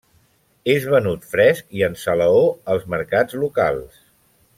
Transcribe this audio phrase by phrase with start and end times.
[0.75, 2.41] És venut fresc i en salaó
[2.77, 4.01] als mercats locals.